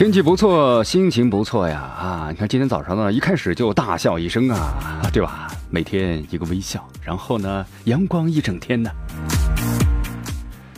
[0.00, 1.78] 天气不错，心情不错呀！
[1.78, 5.46] 啊，你看今天早上呢，一开始就大笑一声啊，对吧？
[5.68, 8.90] 每天一个微笑，然后呢，阳光一整天呢。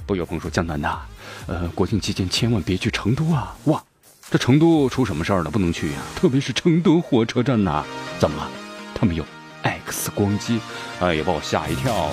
[0.07, 0.99] 不有朋友说江南呐，
[1.47, 3.55] 呃，国庆期间千万别去成都啊！
[3.67, 3.81] 哇，
[4.29, 5.51] 这成都出什么事儿了？
[5.53, 5.99] 不能去呀！
[6.17, 7.85] 特别是成都火车站呐，
[8.19, 8.51] 怎么了？
[8.93, 9.25] 他们有
[9.63, 10.59] X 光机，
[10.99, 12.13] 哎呀，把我吓一跳啊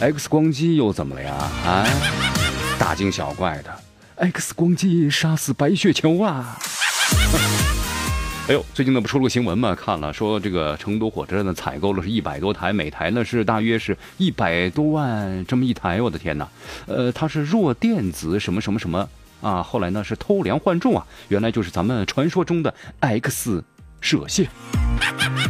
[0.00, 1.32] ！X 光机又怎么了呀？
[1.64, 1.86] 啊，
[2.78, 3.85] 大惊小怪的。
[4.16, 6.56] X 光机杀死白血球啊！
[8.48, 9.74] 哎呦，最近呢不出了个新闻嘛？
[9.74, 16.00] 看了说这个成都火车站呢采购了是一百多台，每台呢是大约是一百多万这么一台。
[16.00, 16.48] 我的天哪！
[16.86, 19.06] 呃，它是弱电子什么什么什么
[19.42, 19.62] 啊？
[19.62, 21.06] 后来呢是偷梁换柱啊？
[21.28, 23.62] 原来就是咱们传说中的 X
[24.00, 24.48] 射线。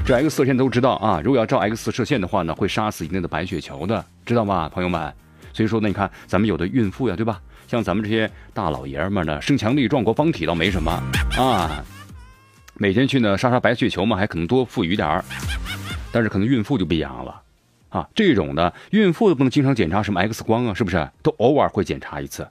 [0.04, 5.12] 这 X 射线都知道啊，如果要照 X 射线的话呢，会杀死一定的白血球的，知道吗，朋友们？
[5.52, 7.40] 所以说呢，你看咱们有的孕妇呀，对吧？
[7.66, 10.92] 像咱们这些大老爷们呢，身强力壮、国方体倒没什么
[11.36, 11.84] 啊。
[12.74, 15.24] 每天去呢杀杀白血球嘛，还可能多富裕点儿。
[16.12, 17.42] 但是可能孕妇就不一样了
[17.88, 18.08] 啊。
[18.14, 21.08] 这种的孕妇不能经常检查什么 X 光啊，是不是？
[21.22, 22.46] 都偶尔会检查一次。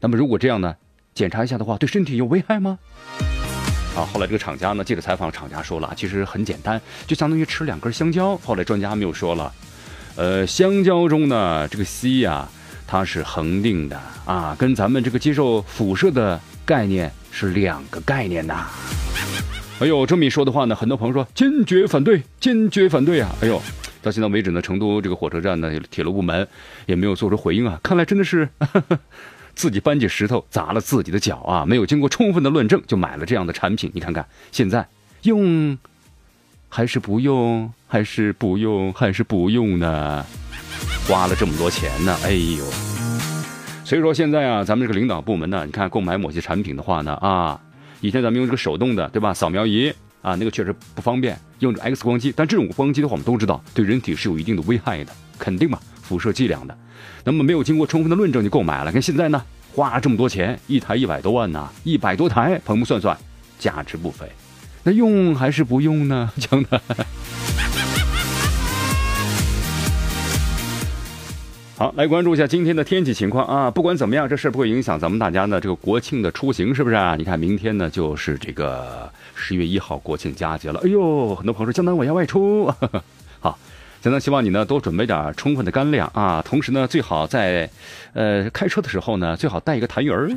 [0.00, 0.74] 那么如果这样呢，
[1.12, 2.78] 检查一下的话，对身体有危害吗？
[3.96, 8.36] 啊，后来这个厂家呢，记者采访厂家说了，其实很简单，就相当于吃两根香蕉。
[8.38, 9.52] 后来专家们又说了。
[10.14, 12.48] 呃，香蕉中呢，这个硒呀，
[12.88, 18.66] 它是恒定的啊，跟咱们这个接受辐射的概念是两个概念呐。
[19.80, 23.30] 哎呦，这么一说的话呢，很多朋友说坚决反对，坚决反对啊！
[23.42, 23.60] 哎呦，
[24.02, 26.48] 到现在为止呢，成都这个火车站呢，铁路部门
[26.86, 27.78] 也没有做出回应啊。
[27.82, 28.48] 看来真的是
[29.54, 31.66] 自己搬起石头砸了自己的脚啊！
[31.66, 34.88] 没有经过充分的论证就买了这样的产品，你看看现在
[35.22, 35.76] 用。
[36.70, 40.26] 还是不用，还是不用，还是不用呢？
[41.08, 42.62] 花了这么多钱呢，哎呦！
[43.82, 47.58] 所以说现在啊，咱们这个领导部门呢，你看购买某些产品的话呢，啊，
[48.02, 49.32] 以前咱们用这个手动的，对吧？
[49.32, 52.30] 扫描仪啊，那个确实不方便，用这 X 光机。
[52.36, 56.76] 但这种光机的话，我们都知道对人体是有一定的危害的，肯定嘛，辐射剂量的。
[57.24, 59.42] 那么没有经过充分的论证就购买了，看现在呢，
[59.74, 63.16] 花了这么多钱，一台一百多万呢，一百多台，朋友们算算，
[63.58, 64.30] 价值不菲。
[64.82, 66.30] 那用还是不用呢？
[66.36, 66.78] 江南，
[71.78, 73.70] 好，来关注一下今天的天气情况啊！
[73.70, 77.14] 不管怎么样，这事不会影响咱们大家呢这个国庆的出行，是不是啊？
[77.16, 80.80] 你看，明天呢就是这个十月一号国庆佳节了。
[80.84, 82.66] 哎呦，很多朋友说江南我要外出，
[83.38, 83.56] 好，
[84.02, 86.42] 江南希望你呢多准备点充分的干粮啊！
[86.44, 87.70] 同时呢，最好在
[88.12, 90.28] 呃开车的时候呢，最好带一个痰盂儿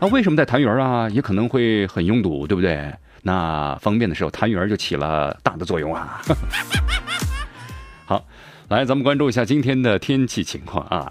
[0.00, 0.08] 啊。
[0.08, 1.08] 为什么带痰盂儿啊？
[1.10, 2.92] 也可能会很拥堵，对不对？
[3.22, 6.20] 那方便的时候，痰盂儿就起了大的作用啊！
[8.04, 8.24] 好，
[8.68, 11.10] 来，咱们关注一下今天的天气情况啊。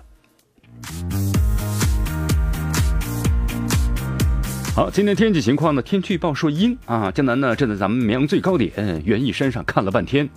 [4.76, 5.82] 好，今天天气情况呢？
[5.82, 7.12] 天气预报说阴啊。
[7.12, 10.30] 江南呢，站在咱们绵阳最高点园艺山上看了半天，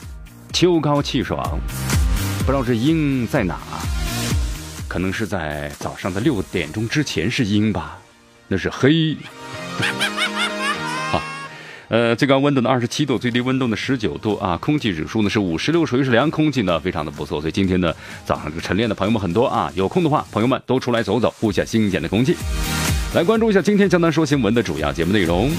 [0.51, 1.61] 秋高气爽，
[2.39, 3.57] 不知道这阴在哪？
[4.89, 7.99] 可能是在早上的六点钟之前是阴吧？
[8.49, 9.15] 那是黑。
[11.91, 17.41] 呃，最高温度呢二十七度，最低温度呢十九度啊，空气指数呢是五十六，属于是凉空气呢，非常的不错。
[17.41, 17.93] 所以今天呢
[18.25, 22.37] 早上这个晨练的朋友们很多啊，有空的话，朋友们都出来走走，呼下新鲜的空气。
[23.13, 25.51] 来关注一下今天江南说新闻的主要节目内容。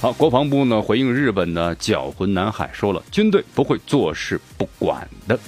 [0.00, 5.38] 好，国防部呢回应日本呢搅浑南海，说了军队不会坐视不管的。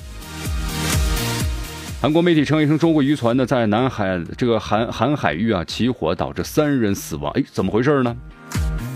[2.02, 7.32] 韩国媒体称，一声中国渔船呢在南海这个韩韩海域啊起火，导致三人死亡。
[7.32, 8.14] 哎，怎么回事呢？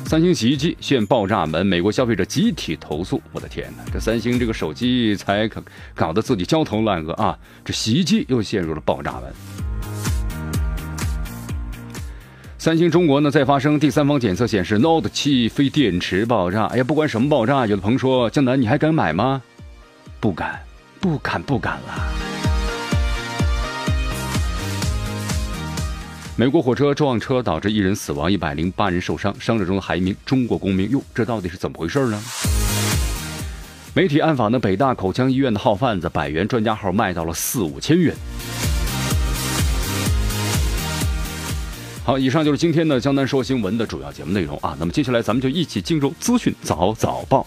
[0.09, 3.21] 三星洗衣机现爆炸门，美国消费者集体投诉。
[3.33, 5.61] 我的天哪，这三星这个手机才搞
[5.97, 7.37] 搞得自己焦头烂额啊！
[7.65, 9.23] 这洗衣机又陷入了爆炸门。
[12.57, 16.67] 三星中国呢，在发生第三方检测显示，Note 七非电池爆炸。
[16.67, 19.43] 哎呀，不管什么爆炸，有的朋友说，江南你还敢买吗？
[20.21, 20.61] 不敢，
[21.01, 22.56] 不敢，不敢了。
[26.39, 30.91] 美国火车撞车导致一人死亡，一百零八人受伤，伤者中还一名中国公民。
[30.91, 32.23] 哟，这到底是怎么回事呢？
[33.95, 38.15] 媒体暗访的北大口腔医院的号贩子，百元专家号卖到了四五千元。
[42.05, 44.77] 好，以上就是今天的江南说新闻的主要节目内容啊。
[44.79, 47.47] 那么接下来咱们就一起进入资讯早早报。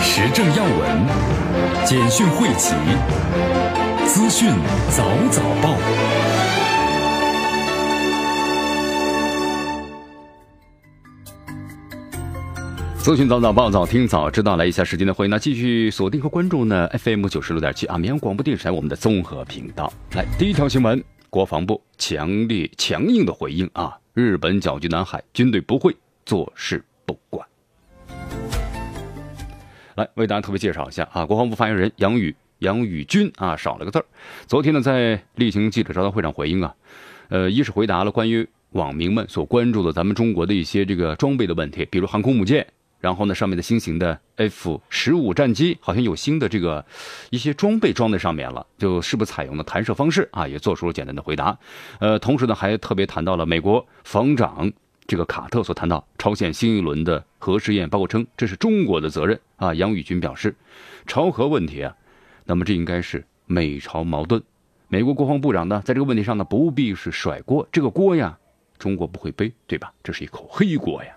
[0.00, 1.35] 时政要闻，
[1.86, 2.74] 简讯汇集，
[4.06, 4.50] 资讯
[4.90, 5.76] 早早报。
[12.96, 14.56] 资讯早早报，早听早知道。
[14.56, 19.92] 来一下时间的回应，那继续锁定和关注呢？FM 九十六点七啊，绵阳广播电视台我们的综合频道。
[20.16, 21.00] 来，第一条新闻，
[21.30, 27.46] 国防部强烈强硬的回应啊，日本搅局南海，军队不会坐视不管。
[29.96, 34.04] 来为大家特别介绍一下啊，国防部发言人杨宇杨宇军啊，少了个字儿。
[34.46, 36.74] 昨天呢，在例行记者招待会上回应啊，
[37.30, 42.66] 呃，一是回答了关于网民们所关注的咱们中国的一些这个装备的问题，比如航空母舰。
[42.98, 46.84] 然后呢，上面的新型的 F 十五战机好像有新的这个
[47.30, 50.48] 一些装备装在上面了，就是不是采用的弹射方式啊？
[50.48, 51.56] 也做出了简单的回答。
[52.00, 54.72] 呃，同时呢，还特别谈到了美国防长
[55.06, 59.72] 这个卡特所谈到朝鲜新一轮的核试验，包括称这是中国的责任啊。
[59.74, 60.54] 杨宇军表示，
[61.06, 61.94] 朝核问题啊，
[62.44, 64.42] 那么这应该是美朝矛盾。
[64.88, 68.38] 美国国防部长呢，在这个问题上呢，不必是甩锅，这个锅呀，
[68.78, 69.92] 中国不会背，对吧？
[70.02, 71.10] 这是一口黑锅呀。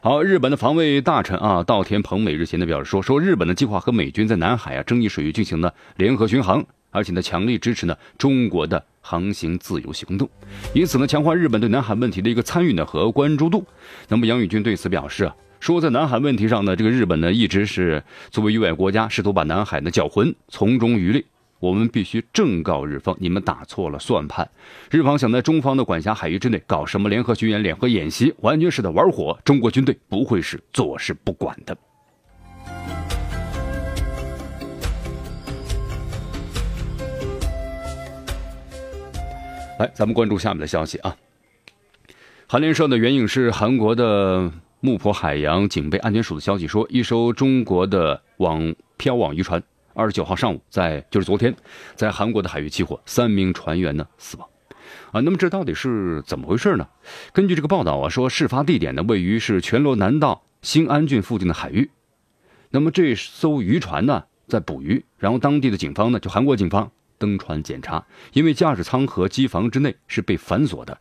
[0.00, 10.30] 好，日本的防卫大臣啊，稻田朋美日前呢表示说，说日本的计划和美军在南海啊争议水域进行的联合巡航，而且呢强力支持呢中国的航行自由行动，
[10.72, 13.66] 以此呢强化日本对南海问题的一个参与呢和关注度。
[14.06, 21.26] 那么杨宇军对此表示啊，说在南海问题上呢，这个日本呢一直是作为域外国家，试图把南海呢搅浑，从中渔利。
[21.58, 24.50] 我们必须正告日方，你们打错了算盘。
[24.90, 29.38] 日方想在中方的管辖海域之内搞什么联合巡演、联合演习，完全是在玩火。
[29.44, 31.76] 中国军队不会是坐视不管的。
[39.82, 41.16] 来，咱们关注下面的消息啊。
[42.46, 49.60] 韩联社的援引是韩国的木浦海洋警备安全署的消息说，一艘中国的网漂网渔船。
[49.94, 51.54] 二十九号上午，在就是昨天，
[51.96, 54.48] 在韩国的海域起火，三名船员呢死亡，
[55.10, 56.86] 啊，那么这到底是怎么回事呢？
[57.32, 61.90] 根据这个报道啊，说事发地点呢位于是全罗南道新安郡附近的海域，
[62.70, 66.90] 那么这艘渔船呢在捕鱼，然后当地的警方呢就韩国警方
[67.22, 70.98] 登船检查，因为驾驶舱和机房之内是被反锁的。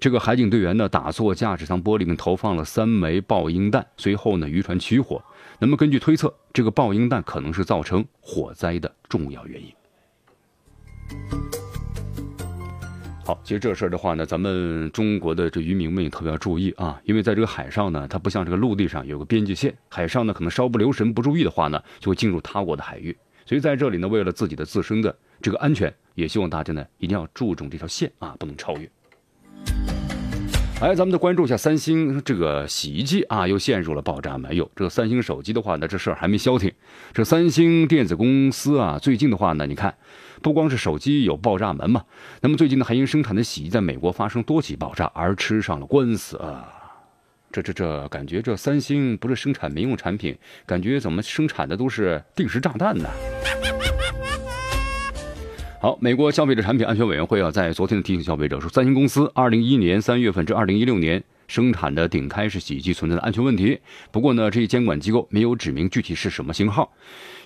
[0.00, 3.86] 这个海警队员呢，打坐驾驶舱玻璃，并投放了三枚爆音弹。
[3.96, 5.22] 随后呢，渔船起火。
[5.60, 9.72] 那么根据推测，这个爆音弹可能是造成火灾的重要原因。
[13.24, 23.16] 好，其实这事儿的话呢，咱们中国的这渔民们也特别要注意啊，因为在这个海上呢，它不像这个陆地上有个边界线，海上呢可能稍不留神、不注意的话呢，就会进入他国的海域。
[23.46, 28.90] 所以在这里呢，为了自己的自身的这个安全，也希望大家呢一定要注重这条线啊，不能超越。
[30.80, 34.54] 来，咱们再关注一下三星这个洗衣机啊，又陷入了爆炸门。
[34.54, 36.70] 哟，这个三星手机的话呢，这事儿还没消停。
[37.12, 39.94] 这三星电子公司啊，最近的话呢，你看，
[40.42, 42.04] 不光是手机有爆炸门嘛，
[42.40, 46.68] 那么最近呢，还因生产的洗衣在美国发生多起爆炸而吃上了官司啊。
[47.52, 50.36] 这这这，感觉这三星不是生产民用产品，
[50.66, 53.08] 感觉怎么生产的都是定时炸弹呢？
[55.84, 63.78] 好，美国消费者产品安全委员会啊，在昨天的提醒消费者说，三星公司二零一一年三月份至二零一六年生产的顶开式洗衣机存在的安全问题。
[64.10, 66.90] 不过呢，这一监管机构没有指明具体是什么型号，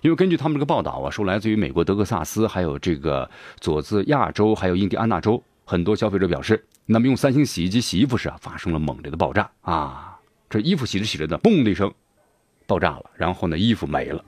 [0.03, 3.29] 因为根据他们这个报道啊，说来自于美国德克萨斯，还有这个
[3.59, 10.17] 佐治亚州，还有印第安纳州，很多消费者表示，那么用三星洗衣机洗衣服时啊，发生了猛烈的爆炸啊，
[10.49, 11.93] 这衣服洗着洗着呢，嘣的一声，
[12.69, 14.25] 爆炸了，然后呢，衣服没了。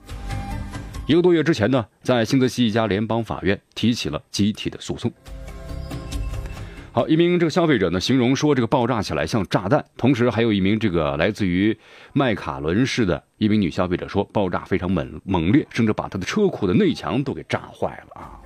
[1.07, 5.11] 一个多月之前呢，在新泽西一家联邦法院提起了集体的诉讼。
[6.93, 9.83] 好，一名这个消费者呢，形容说这个爆炸起来像炸弹。
[9.97, 11.77] 同时，还有一名这个来自于
[12.13, 18.39] 麦卡伦市的一名女消费者说，爆炸非常猛猛烈，甚至把她的车库的内墙都给炸坏了啊。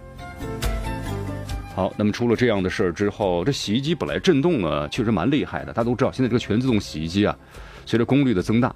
[1.75, 5.73] 好，那么出了这样的事儿之后，这洗衣机本来震动呢，确实蛮厉害的。
[5.73, 7.37] 大家都知道，现在这个全自动洗衣机啊，
[7.85, 8.73] 随着功率的增大，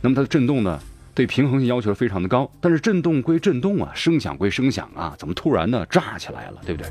[0.00, 0.80] 那么它的震动呢？
[1.14, 6.90] 对平衡性要求非常的高，但是震动归震动啊，声响归声响啊，怎么突然呢炸起来了，对不对？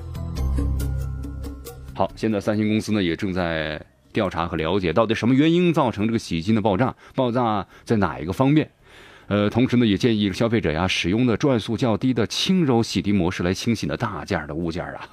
[1.96, 8.70] 好，现在三星公司呢也正在调查和了解到底什么原因造成这个洗衣机的爆炸，爆炸在哪一个方面？
[9.28, 15.10] 呃，同时呢也建议消费者呀使用的转速较低的轻柔洗涤模式来清洗那大件的物件啊。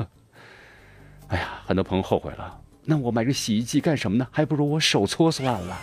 [1.29, 2.61] 哎呀，很多朋友后悔了。
[2.85, 4.27] 那我买这洗衣机干什么呢？
[4.31, 5.79] 还不如我手搓算了。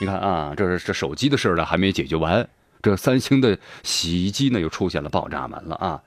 [0.00, 2.46] 你看啊，这是这手机的事呢，还没解决完，
[2.82, 6.02] 这三星的洗衣机呢又出现了爆炸门了啊！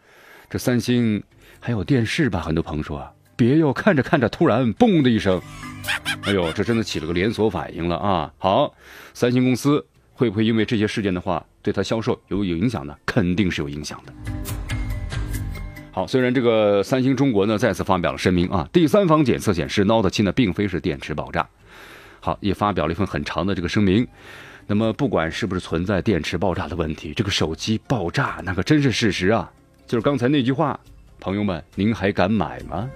[0.49, 1.23] 这三星
[1.59, 2.41] 还有电视吧？
[2.41, 5.41] 很多朋友说，别哟，看着看着，突然嘣的一声，
[6.23, 8.33] 哎呦，这真的起了个连锁反应了啊！
[8.37, 8.75] 好，
[9.13, 12.93] 三星公司会不会因为这些事件的话，对它销售有有影响呢？
[13.05, 14.13] 肯定是有影响的。
[15.91, 21.47] 好，虽然这个三星中国呢再次发表了声明啊，第三方检测显示 Note 7呢并非是电池爆炸。
[22.27, 24.05] 好，也发表了一份很长的这个声明。
[24.65, 29.49] 那么，不管是不是存在电池爆炸的问题，这个手机爆炸那可真是事实啊！
[29.85, 30.77] 就是刚才那句话，
[31.21, 32.89] 朋友们，您还敢买吗？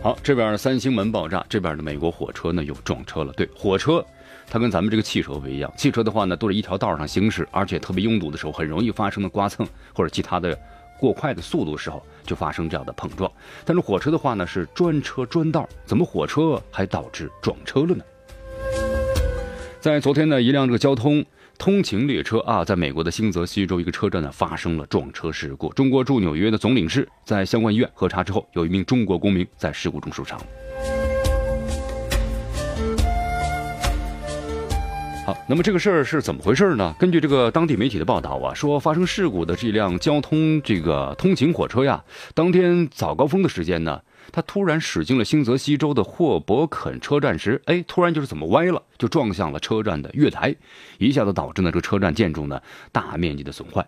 [0.00, 3.32] 好，这边三星门爆炸，这边的美国火车呢又撞车了。
[3.32, 4.06] 对，火车
[4.48, 10.56] 它跟咱们这个汽车不一样，汽车的话呢都是一条道上行驶，而且特别拥堵的时候，很容易发生的刮蹭或者其他的。
[10.98, 13.30] 过快的速度时候就发生这样的碰撞，
[13.64, 18.04] 但是火车的话呢是专车专道，怎么火车还导致撞车了呢？
[19.80, 21.22] 在昨天呢，一辆这个交通
[21.58, 25.70] 通勤列车啊，在美国的新泽西州一个车站呢发生了撞车事故。
[25.74, 30.40] 中国驻纽约的总领事在相关医院核查之后，有一名中国公民在事故中受伤。
[35.24, 36.94] 好，那么这个事儿是怎么回事呢？
[36.98, 42.04] 根据这个当地媒体的报道啊，说发生事故的这辆交通这个通勤火车呀，
[42.34, 50.54] 当天早高峰的时间呢，它突然驶进了新泽西州的霍伯肯车站时，哎，突然就是怎么歪了，就撞向了车站的月台，
[50.98, 52.60] 一下子导致呢这个车站建筑呢
[52.92, 53.82] 大面积的损坏，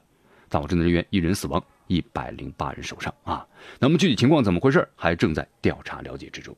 [0.48, 3.46] 导致呢人员一人死亡，一百零八人受伤啊。
[3.78, 6.56] 那么具体情况怎么回事，还正在调查了解之中。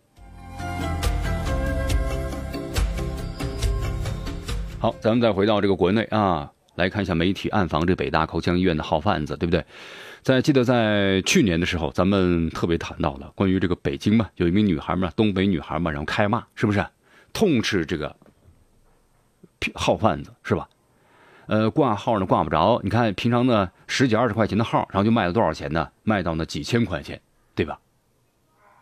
[4.80, 9.64] 好，咱们再回到这个国内啊，来看一下媒体暗访这北大口腔医院的号贩子，对不对？
[10.22, 16.86] 在记得在去年的时候，咱们特别谈到了关于这个北京嘛，有一名女孩嘛，东北女孩嘛，然后开骂，是不是？
[17.32, 18.14] 痛斥这个
[19.74, 20.68] 号贩子是吧？
[21.46, 25.88] 呃，挂号呢挂不着，你看平常呢十几二十块钱的号，然后就卖了多少钱呢？
[26.04, 27.20] 卖到呢几千块钱，
[27.56, 27.80] 对吧？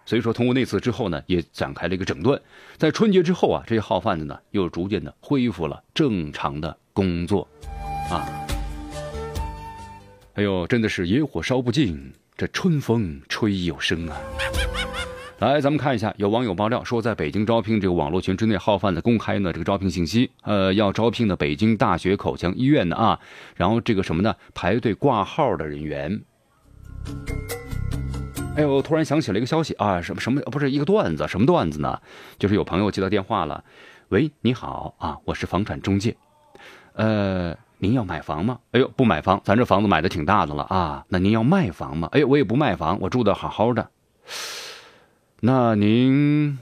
[0.07, 2.41] 所以说，通过那次之后呢，也展开了一个整顿。
[2.79, 7.47] 在春节之后啊，这些号贩子呢，又逐渐的恢复了正常的工作，
[8.09, 8.25] 啊，
[10.35, 14.17] 哎呦，真的是野火烧不尽，这春风吹又生啊！
[15.41, 23.19] 来，咱们看一下，有网友爆料说，在北京招聘这个网络群之内，号贩子公开呢这个招聘信息，呃，要招聘的北京大学口腔医院的啊，
[23.57, 26.23] 然后这个什么呢，排队挂号的人员。
[28.57, 28.81] 哎呦！
[28.81, 31.29] 突然想起了一个消息啊，什么什么不是一个段子？
[31.29, 32.01] 什么段子呢？
[32.39, 33.63] 就是有朋友接到电话了，
[34.09, 36.17] 喂，你好啊，我是房产中介，
[36.95, 38.59] 呃，您要买房吗？
[38.73, 41.05] 哎呦，不买房，咱这房子买的挺大的了啊。
[41.09, 42.09] 那您要卖房吗？
[42.13, 43.91] 哎呦，我也不卖房，我住的好好的。
[45.41, 46.59] 那您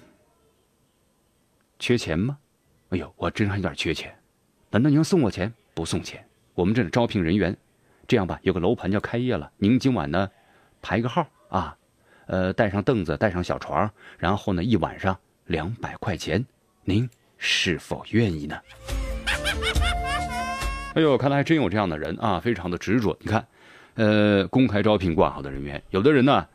[1.78, 2.38] 缺钱吗？
[2.88, 4.12] 哎呦，我真还有点缺钱。
[4.70, 5.54] 难道您要送我钱？
[5.74, 6.26] 不送钱。
[6.54, 7.56] 我们这里招聘人员，
[8.08, 10.28] 这样吧，有个楼盘要开业了，您今晚呢
[10.82, 11.76] 排个号啊。
[12.26, 15.16] 呃，带上凳子，带上小床，然后呢，一晚上
[15.46, 16.44] 两百块钱，
[16.84, 18.56] 您是否愿意呢？
[20.94, 23.16] 哎呦，看来还真有这样的人啊，非常的执着。
[23.20, 23.44] 你看，
[23.94, 26.46] 呃，公开招聘挂号的人员，有的人呢，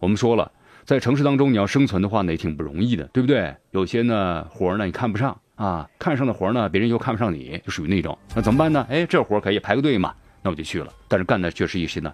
[0.00, 0.50] 我们说了，
[0.84, 3.54] 在城市当中你要生存的话呢，也挺不容易的，对不对？
[3.70, 8.84] 有些呢活呢你看不上啊，看上的活呢别人又看不上你，就属于那种，那怎么办呢？
[8.90, 10.12] 哎，这活可以排个队嘛，
[10.42, 10.92] 那我就去了。
[11.06, 12.12] 但是干的却是一些呢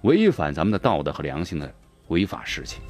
[0.00, 1.70] 违反咱们的道德和良心的。
[2.10, 2.80] 违法事情。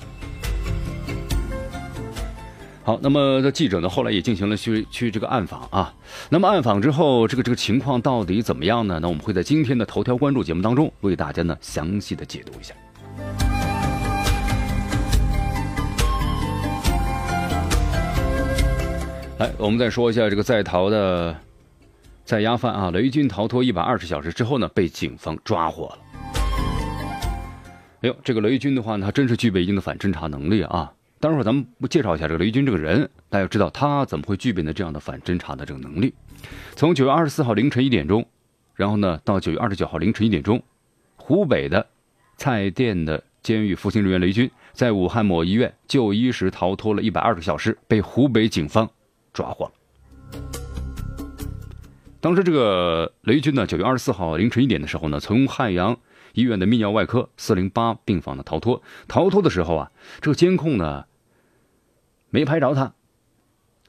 [2.82, 5.94] 好，那么这记者呢，后来也进行了去去这个暗访啊。
[6.28, 8.98] 那么暗访之后，这个这个情况到底怎么样呢？
[9.00, 12.74] 那我们会在今天的头条关注节目当中为大家呢详细的解读一下。
[19.38, 21.36] 来，我们再说一下这个在逃的
[22.24, 25.98] 在押犯啊，雷军逃脱一百二十小时之后呢，被警方抓获了。
[28.02, 30.90] 哎呦，这个雷军的话呢，他真是具备一定的反侦查能力啊！
[31.20, 36.14] 待会儿咱们不介绍一下这个雷军这个人，大家知道他怎么会具备呢这样的反侦查的这个能力？
[36.76, 38.26] 从九月二十四号凌晨一点钟，
[38.74, 40.62] 然后呢到九月二十九号凌晨一点钟，
[41.16, 41.86] 湖北的
[42.38, 48.88] 蔡甸的监狱服刑人员雷军，在武汉某医院就医时逃脱了一百二十个小时，被湖北警方
[49.34, 49.72] 抓获了。
[52.20, 55.98] 当时这个雷军呢，九月二十四号凌晨一点的时候呢，从汉阳。
[56.34, 61.04] 医院的泌尿外科四零八病房的逃脱，逃脱的时候啊，这个监控呢
[62.30, 62.94] 没拍着他，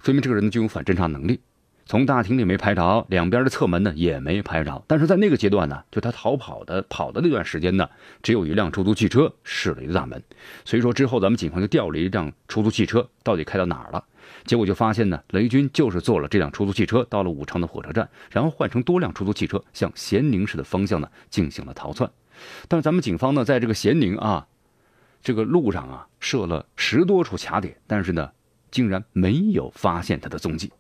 [0.02, 1.40] 说明这个人呢具有反侦查能力。
[1.86, 4.84] 从大厅里没拍着，两边的侧门呢也没拍着。
[4.88, 7.88] 但是在那个阶段呢，就他逃跑的跑的那段时间呢，
[8.24, 10.24] 只有一辆出租汽车驶了大门。
[10.66, 14.04] 所以说之后咱们警方就调了一辆出租汽车，到底开到哪儿了？
[14.46, 22.10] 结果就发现呢，雷军就是坐了这辆出租汽车到了武昌的火车站，然后换成多辆出租汽车向咸宁市的方向呢进行了逃窜。
[22.68, 24.48] 但是咱们警方呢，在这个咸宁啊
[25.22, 28.30] 这个路上啊设了十多处卡点，但是呢，
[28.72, 30.72] 竟然没有发现他的踪迹。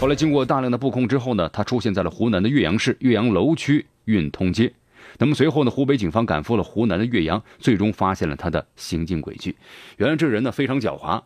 [0.00, 4.72] 后来经过大量的布控之后呢，他出现在了湖南的岳阳市岳阳楼区运通街。
[5.18, 9.54] 那么随后呢，湖北警方赶赴了湖南的岳阳，最终发现了他的行进轨迹。
[9.98, 11.22] 原来这人呢非常狡猾，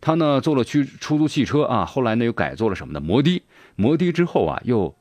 [0.00, 3.42] 他呢坐了去出租汽车啊，后来呢又改坐了什么的摩的，
[3.76, 4.94] 摩的之后啊又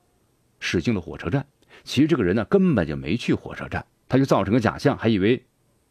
[0.60, 1.46] 驶进了火车站。
[1.84, 5.41] 其实这个人呢根本就没去火车站，他就造成个假象，还以为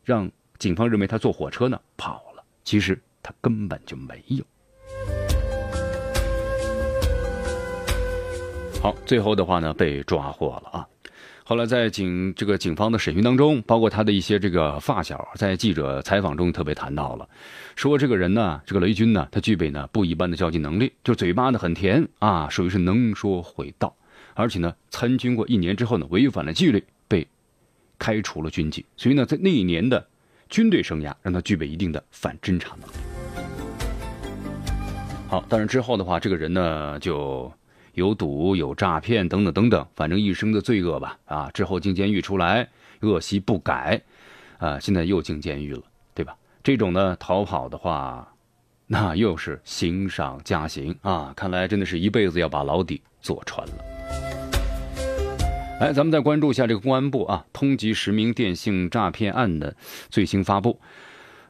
[0.05, 4.45] 让警方认为他坐火车呢跑了，其实他根本就没有。
[8.83, 10.89] 好，最后的话呢，被抓获了啊。
[11.49, 17.27] 后来在警这个警方的审讯当中，包括他的一些这个发小，在记者采访中特别谈到了，
[17.75, 23.97] 说这个人呢，这个雷军呢，他具备呢不一般的交际能力，就嘴巴呢很甜啊，属于是能说会道，
[24.35, 27.27] 而且呢参军过一年之后呢，违反了纪律，被
[27.99, 30.07] 开除了军籍，所以呢，在那一年的
[30.51, 32.93] 军队生涯让他具备一定的反侦查能力。
[35.29, 37.51] 好，但是之后的话，这个人呢就。
[37.99, 41.51] 有赌有诈骗等等等等，反正一生的罪恶吧啊！
[41.53, 42.67] 之后进监狱出来，
[43.01, 44.01] 恶习不改，
[44.59, 45.83] 啊，现在又进监狱了，
[46.15, 46.35] 对吧？
[46.63, 48.33] 这种呢逃跑的话，
[48.87, 51.33] 那又是刑上加刑啊！
[51.37, 53.75] 看来真的是一辈子要把牢底坐穿了。
[55.81, 59.77] 来，咱们再关注一下这个公安部啊，通缉十名电信诈骗案的
[60.09, 60.81] 最新发布。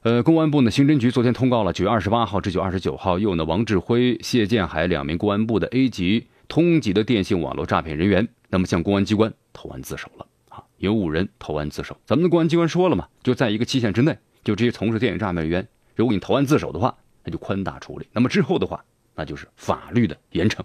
[0.03, 6.29] 呃，公安部呢，刑侦局昨天通告了，九月二十八号至九月二十九号，又呢王志辉、谢建海两名公安部的 A 级。
[6.49, 10.65] 通缉的电信网络诈骗人员，那么向公安机关投案自首了啊！
[10.79, 11.95] 有五人投案自首。
[12.07, 18.83] 咱们的公安机关说了嘛，就在一个期限之内，就这些从事电信诈骗人员，如果你投案自首的话，那就宽大处理；那么之后的话，
[19.15, 20.63] 那就是法律的严惩。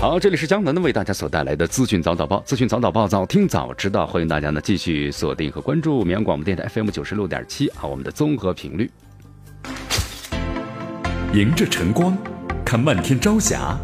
[0.00, 4.04] 好，这里是江南的为大家所带来的资讯早早报，资讯早早报，早听早知道。
[4.04, 8.90] 欢迎大家呢继续锁定和关注绵阳广播电台 FM 九十六点七啊，我们的综合频率。
[11.34, 12.16] 迎着晨光，
[12.64, 13.78] 看漫天朝霞，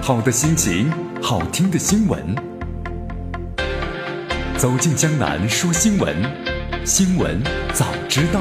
[0.00, 0.90] 好的心情，
[1.20, 2.34] 好听的新闻。
[4.56, 6.16] 走进江南说新闻，
[6.82, 7.38] 新闻
[7.74, 8.40] 早知道。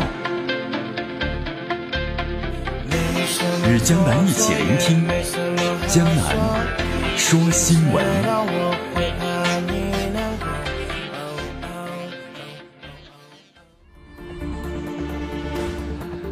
[3.69, 5.05] 与江南一起聆听
[5.85, 6.33] 江南
[7.17, 8.05] 说新闻。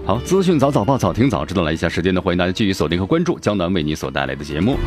[0.08, 1.64] 好，资讯早早报，早听早知道。
[1.64, 4.78] 来一下时间呢，欢迎大家继续锁定和关注江南为你所带来的节目。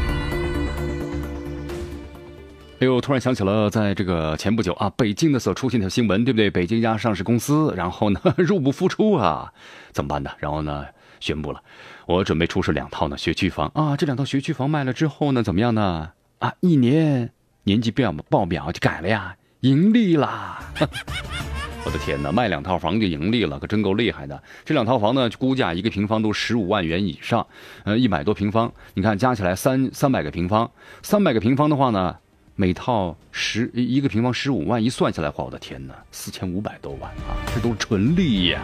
[2.80, 6.48] 哎呦，突然想起了，在这个前不久啊，北京的所出现的新闻，对不对？
[6.48, 9.52] 北京一家上市公司，然后呢 入不敷出啊，
[9.92, 10.30] 怎么办呢？
[10.38, 10.87] 然后呢
[11.20, 11.62] 宣布了，
[12.06, 16.12] 我准备出售两套呢学区房啊，这两套学区房卖了之后呢，怎么样呢？
[16.38, 17.30] 啊，一年
[17.64, 20.61] 年绩表报表就改了呀，盈利啦。
[21.84, 24.42] 我的天哪，卖两套房就盈利了，可真够厉害的。
[24.64, 27.46] 这两套房呢，估价一个平方都十五万元以上，
[27.84, 30.70] 呃，一百多平方，你看加起来三三百个平方，
[31.02, 32.14] 三百个平方的话呢，
[32.54, 38.60] 每套十一个平方十五万，一算下来话，我的天哪，四千五百多万啊，这都是纯利呀！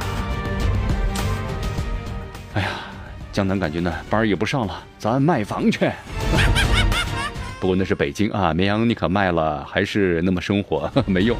[2.52, 2.68] 哎呀，
[3.32, 5.90] 江南感觉呢班也不上了，咱卖房去。
[7.58, 11.34] 不过那是北京啊，绵阳你可卖了还是那么生活， 没用。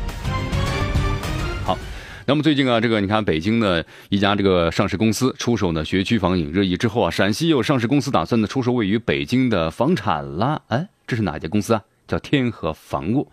[2.28, 10.60] 那么最近啊，这个你看，北京的一家这个上市公司出售呢学区房引热议之后啊，陕西有上市公司打算呢出售位于北京的房产了。
[10.66, 11.84] 哎，这是哪家公司啊？
[12.08, 13.30] 叫天河房屋。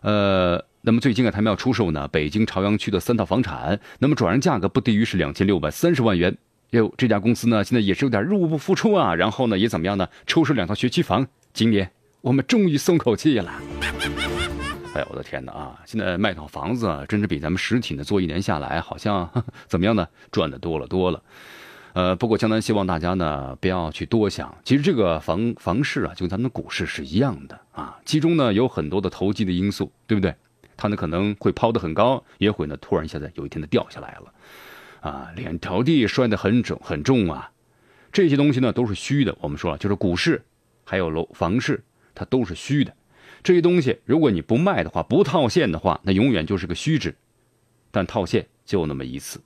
[0.00, 6.34] 呃，那么最近啊，他们要出售呢北京朝阳区的三套房产，那么转让价格不低于是两千六百三十万元。
[6.70, 10.08] 哟，这家公司呢现在也是有点入不敷出啊，然后呢也怎么样呢？
[10.26, 11.90] 出售两套学区房，今年
[12.22, 13.52] 我们终于松口气了。
[14.94, 15.82] 哎呀，我的天哪啊！
[15.84, 19.28] 现在卖套房子，真是比咱们实体呢做一年下来，好像
[19.66, 20.06] 怎么样呢？
[20.30, 21.20] 赚的多了多了。
[21.94, 30.32] 呃，不过江南希望大家呢不要去多想，其实这个房房市啊，就跟咱们的股市是一样的啊，其中呢有很多的投机的因素，对不对？
[30.76, 37.50] 它呢可能会抛得很高，也会呢突然现在有一天的掉下来了，啊，两条地摔得很重很重啊，
[38.12, 39.36] 这些东西呢都是虚的。
[39.40, 40.40] 我们说了，就是股市
[40.84, 41.82] 还有楼房市，
[42.14, 42.94] 它都是虚的。
[43.44, 47.14] 这些东西如果你不卖的话，不套现的话，那永远就是个虚值，
[47.90, 49.38] 但套现就那么一次。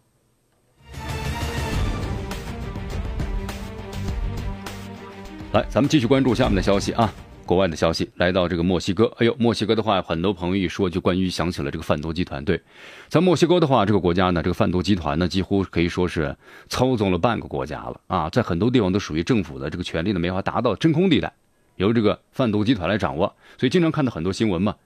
[5.52, 7.12] 来，咱们继续关注下面的消息啊，
[7.44, 12.62] 国外的消息来到这个墨西哥，哎呦，墨西哥的话，很多朋友一说就关于想起了这个贩毒集团，对，
[13.08, 16.36] 在墨西哥的话，这个国家呢，这个贩毒集团呢，几乎可以说是
[16.68, 18.00] 操纵了半个国家了。
[18.06, 21.32] 啊，在很多地方都属于政府的，这个权利呢，没法达到真空地带。
[21.78, 24.76] 由这个贩毒集团来掌握，所以经常看到很多新闻嘛，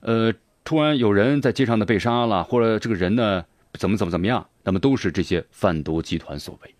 [0.00, 6.74] 呃，突然有人在街上呢被杀了，或者这个人呢怎么怎么怎么样，那么都是这些贩毒集团所为。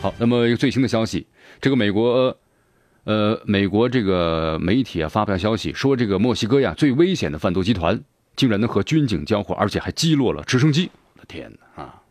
[0.00, 1.26] 好，那么一个最新的消息，
[1.60, 2.36] 这个美国。
[3.08, 8.02] 呃，美国这个媒体啊发表消息说，这个墨西哥呀最危险的贩毒集团
[8.34, 10.90] 竟然能和军警交火，而且还击落了直升机。
[11.14, 12.02] 我的天哪啊！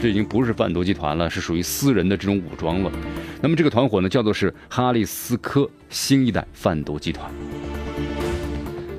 [0.00, 2.92] 这已经不是贩毒集团了，是属于私人的这种武装了。
[3.42, 7.30] 那么这个团伙呢，叫做是哈利斯科新一代贩毒集团。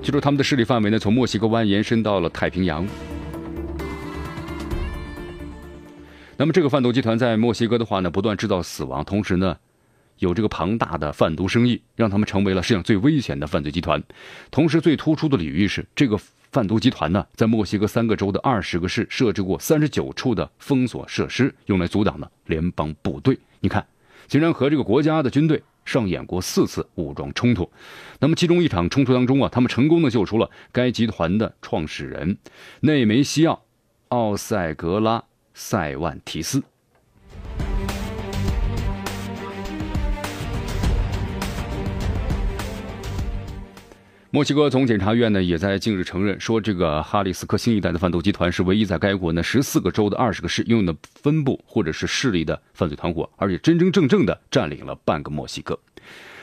[0.02, 2.86] 据说他们的势力范围呢，从墨西哥湾延伸到了太平洋。
[6.36, 9.58] 那么这个贩毒集团在墨西哥的话呢，不断制造死亡，同时呢。
[10.18, 14.04] 有这个庞大的贩毒生意，让他们成为了世界上最危险的犯罪集团。
[14.52, 16.20] 同时，最突出的领域是，这个
[16.52, 23.38] 贩毒集团呢，在墨西哥三个州的二十个市设置过三十九处的封锁设施，用来阻挡呢联邦部队。
[23.60, 23.86] 你看，
[24.28, 27.70] 竟然和这个国家的军队上演过四次武装冲突。
[28.20, 32.38] 那么，其中一场冲突当中啊，他们成功的救出了该集团的创始人
[32.80, 33.54] 内梅西奥·
[34.08, 35.20] 奥塞格拉·
[35.54, 36.64] 塞万提斯。
[44.32, 55.80] 墨西哥总检察院呢，也在近日承认说，这个哈里斯科新一代的贩毒集团是唯一在该国呢十四个州的二十个市拥有的分部或者是势力的犯罪团伙，而且真真正正的占领了半个墨西哥。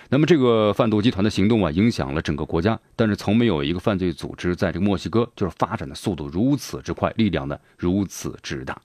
[0.09, 8.77] 那么这个贩毒集团的行动啊，影响了整个国家，但是从没有一个犯罪组织在这个墨西哥就是发展的速度如此之快，力量呢如此之大。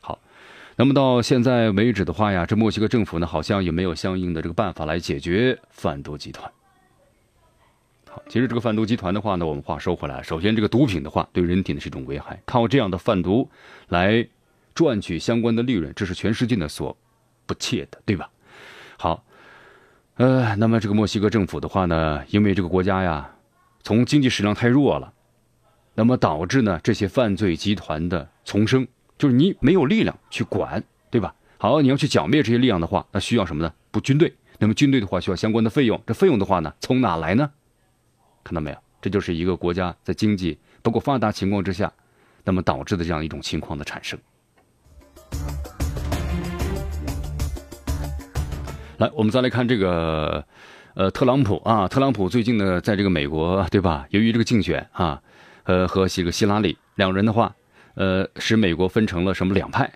[0.00, 0.18] 好，
[0.74, 6.50] 那么到现在为止的话呀，这墨西哥政府呢，好像也没有相应的这个办法来解决贩毒集团。
[8.28, 13.48] 其实这个贩毒集团的话呢，我们话说回来，首先这个毒品的话对人体呢是一种危害，靠这样的贩毒
[13.88, 14.26] 来
[14.74, 16.96] 赚取相关的利润，这是全世界呢所
[17.46, 18.30] 不切的，对吧？
[18.96, 19.24] 好，
[20.16, 23.30] 呃，那么这个墨西哥政府的话呢，因为这个国家呀，
[23.82, 25.12] 从经济实力太弱了，
[25.94, 28.86] 那么导致呢这些犯罪集团的丛生，
[29.18, 31.34] 就是你没有力量去管，对吧？
[31.58, 33.72] 好，你要去剿灭这些力量的话，那需要什么呢？
[33.90, 37.50] 不军队，那么军队的话需要相关的费用，这费用的话呢，从哪来呢？
[38.44, 38.76] 看到没有？
[39.00, 41.92] 这就是一个国家在经济不够发达情况之下，
[42.44, 44.18] 那么导致的这样一种情况的产生。
[48.98, 50.44] 来，我们再来看这个，
[50.94, 54.06] 呃，特朗普啊，特朗普最近呢，在这个美国，对吧？
[54.10, 55.20] 由于这个竞选啊，
[55.64, 57.54] 呃，和这个希拉里两人的话，
[57.94, 59.92] 呃，使美国分成了什么两派？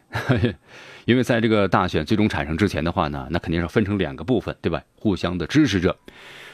[1.06, 4.82] 因为在这个大选最终产生之前的话呢，那肯定是分成两个部分，对吧？
[4.96, 5.96] 互相的支持者。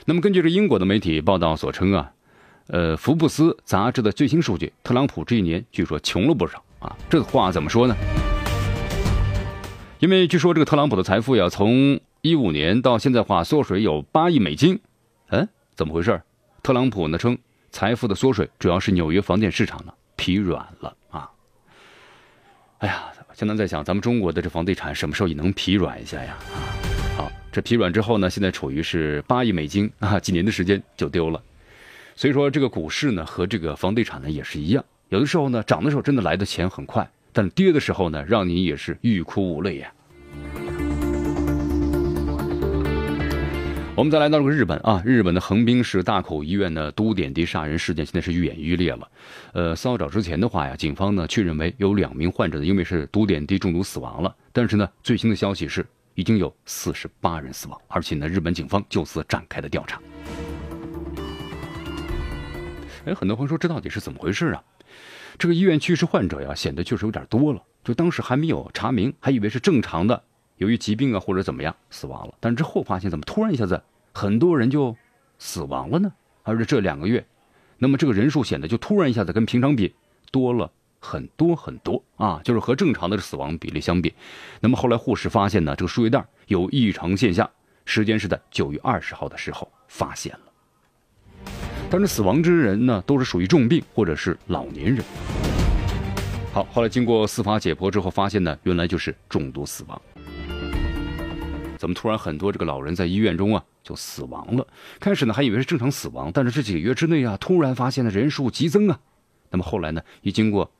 [0.07, 2.12] 那么，根据这英国的媒体报道所称啊，
[2.67, 6.95] 呃，福布斯杂志的最新数据，特朗普这一年据说穷了不少啊。
[7.09, 7.97] 这话怎么说呢？
[10.01, 14.79] 因为据说这个特朗普的财富呀，从一五年到现在话缩水有八亿美金。
[15.31, 16.21] 嗯，怎么回事？
[16.62, 17.38] 特朗普呢称，
[17.71, 21.31] 财富的缩水主要是纽约房地产市场呢疲软了啊。
[22.81, 26.37] 哎呀，现在在想，咱们中国的这房地产什么时候也能疲软一下呀？
[26.53, 26.93] 啊。
[27.55, 31.40] 这疲软之后呢，现在处于是八亿美金啊，几年的时间就丢了。
[32.17, 39.93] 所以说这个股市呢和这个房地产呢也是一样，有的时候呢涨的时候真的来的钱很快，但跌的时候呢让你也是欲哭无泪呀。
[43.95, 49.09] 我们再来到这个日本啊，日本的横滨市大口医院的毒点滴杀人事件现在是愈演愈烈了。
[49.53, 55.87] 呃，稍早之前的话呀，警方呢确认为有两名患者呢因为是毒点滴中毒死亡了，但是呢最新的消息是。
[56.14, 60.00] 已经有四十八人死亡，而且呢，日本警方就此展开了调查。
[63.05, 64.62] 哎，很多朋友说这到底是怎么回事啊？
[65.38, 67.62] 这个医院去世患者呀，显得确实有点多了。
[67.83, 70.22] 就当时还没有查明，还以为是正常的，
[70.57, 72.35] 由于疾病啊或者怎么样死亡了。
[72.40, 74.96] 但是之后发现，怎么突然一下子很多人就
[75.38, 76.12] 死亡了呢？
[76.44, 77.27] 而且这两个月，
[77.77, 79.94] 那么这个人数显得就突然一下子跟平常比
[80.31, 80.70] 多了。
[81.05, 84.14] 很多很多啊，就是和正常的死亡比例相比，
[84.59, 87.49] 那么后来护士发现呢，这个输液袋有异常现象，
[87.85, 91.51] 时间是在九月二十号的时候发现了。
[91.90, 95.05] 但是死亡之人呢，都是属于重病或者是老年人。
[96.55, 100.01] 好，后来经过司法解剖之后，发现呢，原来就是中毒死亡。
[101.77, 104.67] 怎么突然很多这个老人在医院中啊就死亡了？
[104.99, 108.99] 开始呢还以为是正常死亡，但是这几个月之内啊，突然发现的人数激增啊。
[109.51, 110.73] 那么后来呢，一经过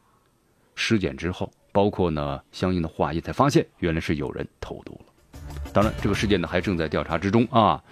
[0.75, 5.13] 尸检之后，包括呢相应的化验，才发现原来是有人投毒了。
[5.73, 7.83] 当然，这个事件呢还正在调查之中啊。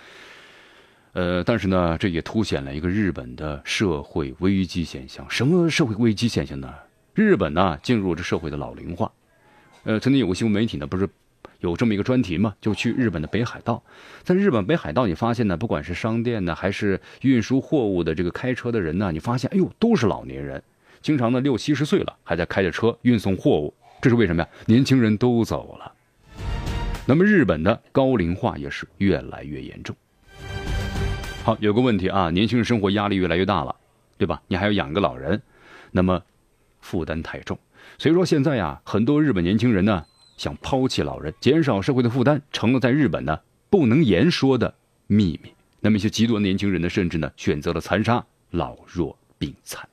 [1.14, 5.28] 呃，但是呢，这也凸显了一个日本的社会危机现象。
[5.28, 6.72] 什么社会危机现象呢？
[7.12, 9.12] 日本呢进入这社会的老龄化。
[9.84, 11.06] 呃，曾经有个新闻媒体呢，不是
[11.60, 12.54] 有这么一个专题嘛？
[12.62, 13.84] 就去日本的北海道，
[14.22, 20.62] 在日本北海道，你发现呢，不管是商店呢，还是运输货物的这个开车的人呢，你发现，哎呦，都是老年人，
[21.02, 23.74] 经常呢六七十岁了，还在开着车运送货物。
[24.00, 24.48] 这是为什么呀？
[24.66, 25.92] 年轻人都走了。
[27.04, 29.94] 那么日本的高龄化也是越来越严重。
[31.44, 33.74] 好，有个问题啊，年轻人生活压力越来越大了，
[34.16, 34.40] 对吧？
[34.46, 35.42] 你还要养个老人，
[35.90, 36.22] 那么
[36.80, 37.58] 负担太重。
[37.98, 40.04] 所以说现在呀，很多日本年轻人呢
[40.36, 44.72] 想抛弃老人，减少社会的负担，成了在日本呢不能言说的
[45.08, 45.52] 秘密。
[45.80, 49.88] 那么一些极端年轻人呢，甚至呢选择了残杀老弱病残。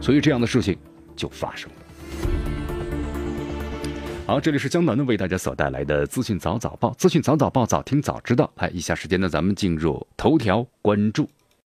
[0.00, 0.76] 所以这样的事情
[1.14, 1.76] 就发生了。
[4.26, 8.50] 好，这里是江南的为大家所带来的资讯早早报，资讯早早报，早听早知道。
[8.56, 11.28] 来，以下时间呢，咱们进入头条关注。